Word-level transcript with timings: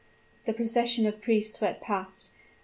"The 0.45 0.53
procession 0.53 1.05
of 1.05 1.21
priests 1.21 1.55
swept 1.59 1.83
past. 1.83 2.31